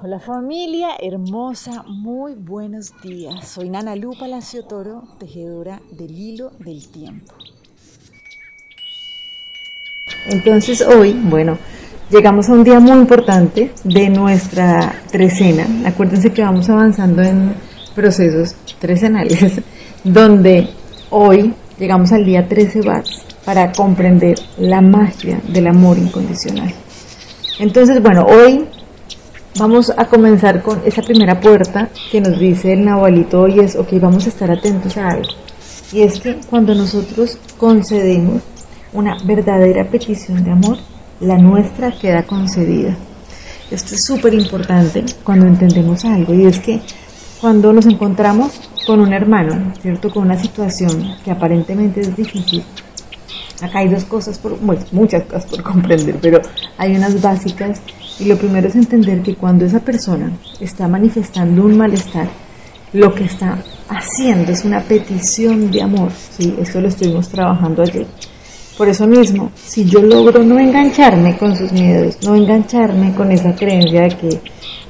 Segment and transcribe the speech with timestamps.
[0.00, 3.48] Hola familia hermosa, muy buenos días.
[3.48, 7.34] Soy Nana Lu Palacio Toro, tejedora del hilo del tiempo.
[10.26, 11.58] Entonces hoy, bueno,
[12.10, 15.66] llegamos a un día muy importante de nuestra trecena.
[15.84, 17.54] Acuérdense que vamos avanzando en
[17.96, 19.60] procesos trecenales,
[20.04, 20.68] donde
[21.10, 26.72] hoy llegamos al día 13 bars para comprender la magia del amor incondicional.
[27.58, 28.64] Entonces, bueno, hoy
[29.58, 33.88] Vamos a comenzar con esa primera puerta que nos dice el Nahualito y es, ok,
[34.00, 35.30] vamos a estar atentos a algo.
[35.92, 38.40] Y es que cuando nosotros concedemos
[38.92, 40.78] una verdadera petición de amor,
[41.18, 42.96] la nuestra queda concedida.
[43.68, 46.80] Esto es súper importante cuando entendemos algo y es que
[47.40, 50.08] cuando nos encontramos con un hermano, ¿cierto?
[50.08, 52.62] Con una situación que aparentemente es difícil,
[53.60, 54.56] acá hay dos cosas, por,
[54.92, 56.40] muchas cosas por comprender, pero
[56.76, 57.82] hay unas básicas
[58.20, 62.28] y lo primero es entender que cuando esa persona está manifestando un malestar,
[62.92, 66.10] lo que está haciendo es una petición de amor.
[66.36, 66.54] ¿sí?
[66.60, 68.06] Esto lo estuvimos trabajando ayer.
[68.76, 73.54] Por eso mismo, si yo logro no engancharme con sus miedos, no engancharme con esa
[73.54, 74.40] creencia de que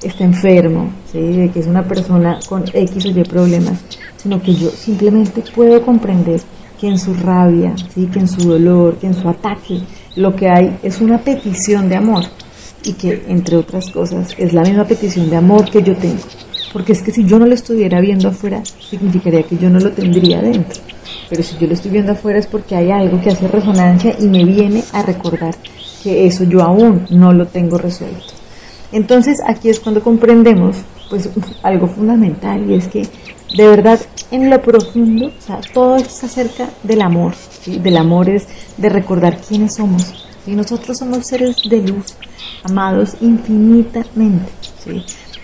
[0.03, 1.21] está enfermo, ¿sí?
[1.21, 3.79] de que es una persona con X o Y problemas,
[4.17, 6.41] sino que yo simplemente puedo comprender
[6.79, 8.07] que en su rabia, ¿sí?
[8.07, 9.81] que en su dolor, que en su ataque,
[10.17, 12.25] lo que hay es una petición de amor
[12.83, 16.23] y que, entre otras cosas, es la misma petición de amor que yo tengo.
[16.73, 19.93] Porque es que si yo no lo estuviera viendo afuera, significaría que yo no lo
[19.93, 20.81] tendría dentro.
[21.29, 24.27] Pero si yo lo estoy viendo afuera es porque hay algo que hace resonancia y
[24.27, 25.55] me viene a recordar
[26.03, 28.35] que eso yo aún no lo tengo resuelto.
[28.93, 30.77] Entonces aquí es cuando comprendemos
[31.11, 31.29] pues
[31.63, 33.07] algo fundamental y es que
[33.57, 33.99] de verdad
[34.31, 37.35] en lo profundo, o sea, todo es acerca del amor,
[37.67, 42.15] del amor es de recordar quiénes somos, y nosotros somos seres de luz,
[42.65, 44.53] amados infinitamente.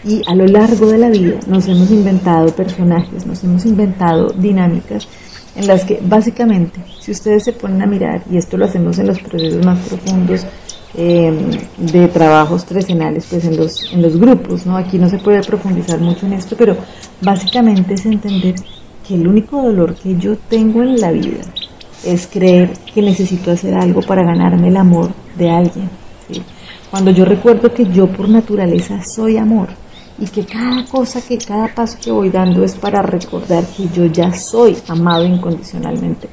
[0.04, 5.08] Y a lo largo de la vida nos hemos inventado personajes, nos hemos inventado dinámicas
[5.56, 9.06] en las que básicamente, si ustedes se ponen a mirar, y esto lo hacemos en
[9.06, 10.46] los procesos más profundos
[10.96, 14.76] em, de trabajos trecenales, pues en los, en los grupos, ¿no?
[14.76, 16.76] Aquí no se puede profundizar mucho en esto, pero
[17.20, 18.56] básicamente es entender
[19.06, 21.42] que el único dolor que yo tengo en la vida
[22.04, 26.03] es creer que necesito hacer algo para ganarme el amor de alguien.
[26.94, 29.66] Cuando yo recuerdo que yo por naturaleza soy amor
[30.16, 34.06] y que cada cosa, que cada paso que voy dando es para recordar que yo
[34.06, 36.28] ya soy amado incondicionalmente.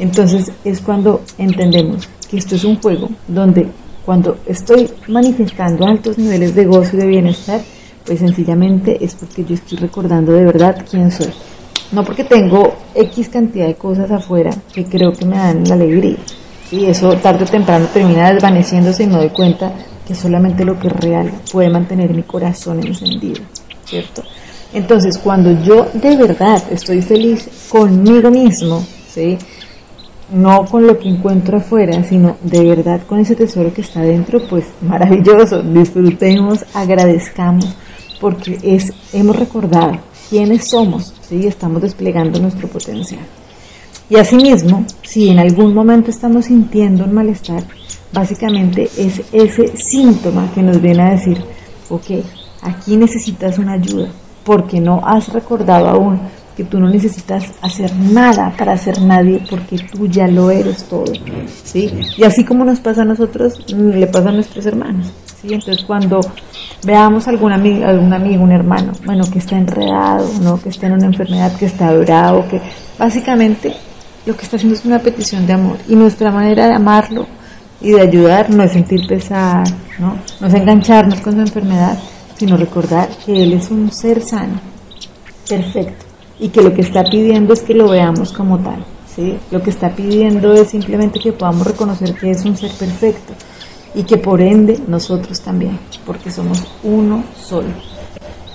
[0.00, 3.68] Entonces es cuando entendemos que esto es un juego donde
[4.04, 7.60] cuando estoy manifestando altos niveles de gozo y de bienestar,
[8.04, 11.30] pues sencillamente es porque yo estoy recordando de verdad quién soy.
[11.92, 16.16] No porque tengo X cantidad de cosas afuera que creo que me dan la alegría.
[16.70, 19.72] Y eso tarde o temprano termina desvaneciéndose y me doy cuenta
[20.06, 23.42] que solamente lo que es real puede mantener mi corazón encendido,
[23.84, 24.22] ¿cierto?
[24.72, 29.38] Entonces, cuando yo de verdad estoy feliz conmigo mismo, ¿sí?
[30.32, 34.40] No con lo que encuentro afuera, sino de verdad con ese tesoro que está dentro,
[34.48, 37.74] pues maravilloso, disfrutemos, agradezcamos,
[38.20, 41.46] porque es, hemos recordado quiénes somos, ¿sí?
[41.46, 43.22] estamos desplegando nuestro potencial.
[44.08, 47.64] Y asimismo, si en algún momento estamos sintiendo un malestar,
[48.12, 51.38] básicamente es ese síntoma que nos viene a decir,
[51.88, 52.24] ok,
[52.62, 54.08] aquí necesitas una ayuda,
[54.44, 56.20] porque no has recordado aún
[56.56, 61.12] que tú no necesitas hacer nada para ser nadie, porque tú ya lo eres todo,
[61.64, 61.90] ¿sí?
[62.16, 65.12] Y así como nos pasa a nosotros, le pasa a nuestros hermanos.
[65.42, 66.20] Entonces cuando
[66.84, 70.60] veamos algún amigo, algún amigo, un hermano, bueno, que está enredado, ¿no?
[70.60, 72.60] que está en una enfermedad, que está bravo, que
[72.98, 73.74] básicamente
[74.26, 75.78] lo que está haciendo es una petición de amor.
[75.88, 77.26] Y nuestra manera de amarlo
[77.80, 79.66] y de ayudar no es sentir pesar,
[79.98, 80.18] ¿no?
[80.40, 81.96] no es engancharnos con su enfermedad,
[82.36, 84.60] sino recordar que él es un ser sano,
[85.48, 86.04] perfecto,
[86.40, 88.84] y que lo que está pidiendo es que lo veamos como tal.
[89.14, 89.38] ¿sí?
[89.50, 93.32] Lo que está pidiendo es simplemente que podamos reconocer que es un ser perfecto
[93.94, 97.68] y que por ende nosotros también, porque somos uno solo.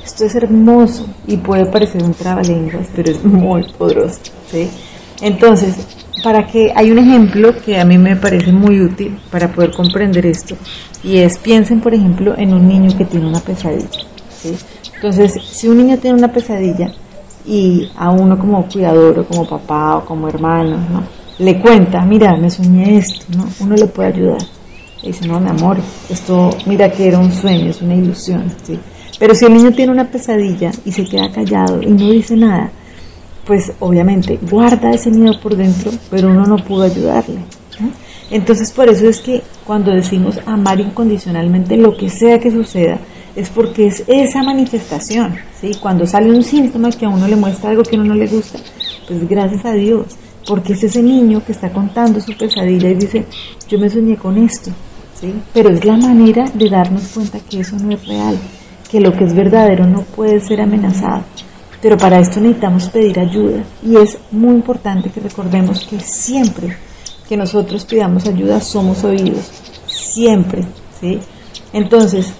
[0.03, 4.19] Esto es hermoso y puede parecer un trabalenguas, pero es muy poderoso.
[4.51, 4.69] ¿sí?
[5.21, 5.87] Entonces,
[6.23, 10.25] para que hay un ejemplo que a mí me parece muy útil para poder comprender
[10.25, 10.55] esto,
[11.03, 13.89] y es piensen, por ejemplo, en un niño que tiene una pesadilla.
[14.29, 14.55] ¿sí?
[14.95, 16.91] Entonces, si un niño tiene una pesadilla
[17.45, 21.03] y a uno como cuidador o como papá o como hermano, ¿no?
[21.39, 23.47] le cuenta, mira, me soñé esto, ¿no?
[23.61, 24.37] uno le puede ayudar
[25.07, 25.77] dice, no, mi amor,
[26.09, 28.79] esto, mira que era un sueño, es una ilusión, ¿sí?
[29.19, 32.71] Pero si el niño tiene una pesadilla y se queda callado y no dice nada,
[33.45, 37.39] pues obviamente guarda ese miedo por dentro, pero uno no pudo ayudarle.
[38.29, 42.99] Entonces por eso es que cuando decimos amar incondicionalmente lo que sea que suceda,
[43.35, 45.71] es porque es esa manifestación, ¿sí?
[45.81, 48.27] Cuando sale un síntoma que a uno le muestra algo que a uno no le
[48.27, 48.59] gusta,
[49.07, 50.17] pues gracias a Dios,
[50.47, 53.25] porque es ese niño que está contando su pesadilla y dice,
[53.67, 54.71] yo me soñé con esto,
[55.19, 55.33] ¿sí?
[55.53, 58.37] Pero es la manera de darnos cuenta que eso no es real,
[58.89, 61.23] que lo que es verdadero no puede ser amenazado.
[61.81, 66.77] Pero para esto necesitamos pedir ayuda y es muy importante que recordemos que siempre
[67.27, 69.49] que nosotros pidamos ayuda somos oídos,
[69.87, 70.65] siempre,
[70.99, 71.19] ¿sí?
[71.73, 72.33] Entonces,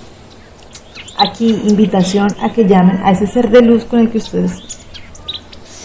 [1.17, 4.61] aquí invitación a que llamen a ese ser de luz con el que ustedes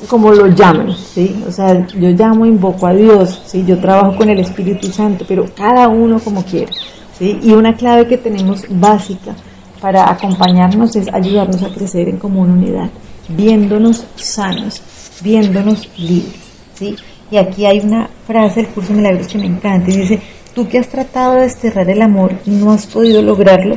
[0.09, 1.43] como lo llamen, ¿sí?
[1.49, 3.65] O sea, yo llamo, invoco a Dios, ¿sí?
[3.67, 6.73] Yo trabajo con el Espíritu Santo, pero cada uno como quiera,
[7.19, 7.39] ¿sí?
[7.43, 9.35] Y una clave que tenemos básica
[9.81, 12.91] para acompañarnos es ayudarnos a crecer en común unidad,
[13.29, 14.83] viéndonos sanos,
[15.23, 16.41] viéndonos libres,
[16.75, 16.97] ¿sí?
[17.31, 20.21] Y aquí hay una frase del curso de milagros que me encanta y dice,
[20.55, 23.77] tú que has tratado de desterrar el amor y no has podido lograrlo,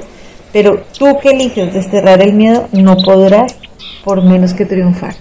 [0.54, 3.56] pero tú que eliges desterrar el miedo no podrás
[4.04, 5.16] por menos que triunfar.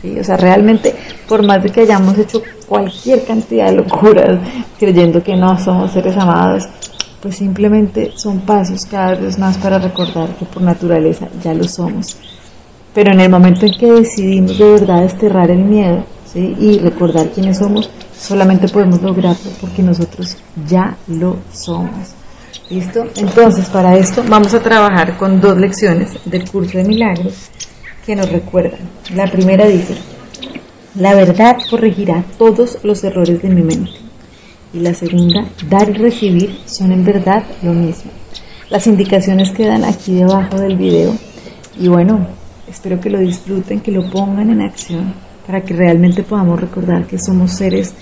[0.00, 0.18] ¿sí?
[0.18, 0.94] O sea, realmente,
[1.28, 4.38] por más de que hayamos hecho cualquier cantidad de locuras
[4.78, 6.64] creyendo que no somos seres amados,
[7.20, 12.16] pues simplemente son pasos cada vez más para recordar que por naturaleza ya lo somos.
[12.94, 16.56] Pero en el momento en que decidimos de verdad desterrar el miedo ¿sí?
[16.58, 20.36] y recordar quiénes somos, solamente podemos lograrlo porque nosotros
[20.68, 22.14] ya lo somos.
[22.70, 23.04] ¿Listo?
[23.16, 27.50] Entonces, para esto vamos a trabajar con dos lecciones del curso de milagros
[28.06, 28.80] que nos recuerdan.
[29.14, 29.96] La primera dice,
[30.94, 33.90] la verdad corregirá todos los errores de mi mente.
[34.72, 38.10] Y la segunda, dar y recibir son en verdad lo mismo.
[38.70, 41.14] Las indicaciones quedan aquí debajo del video.
[41.78, 42.26] Y bueno,
[42.74, 45.14] espero que lo disfruten, que lo pongan en acción
[45.46, 47.94] para que realmente podamos recordar que somos seres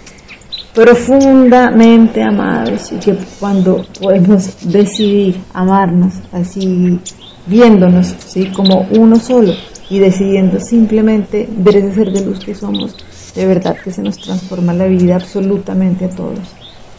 [0.75, 6.99] profundamente amados y que cuando podemos decidir amarnos así
[7.47, 8.47] viéndonos ¿sí?
[8.47, 9.53] como uno solo
[9.91, 12.97] y decidiendo simplemente ver ese ser de luz que somos,
[13.35, 16.55] de verdad que se nos transforma la vida absolutamente a todos.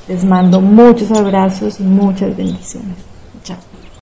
[0.07, 3.12] Les mando muchos abrazos y muchas bendiciones.